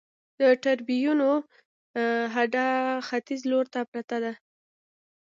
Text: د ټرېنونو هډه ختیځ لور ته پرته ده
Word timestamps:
د 0.39 0.41
ټرېنونو 0.63 1.29
هډه 2.35 2.65
ختیځ 3.07 3.41
لور 3.51 3.65
ته 3.73 3.79
پرته 3.91 4.17
ده 4.23 4.33